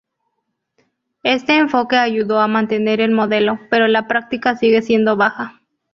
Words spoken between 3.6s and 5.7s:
pero la práctica sigue siendo baja.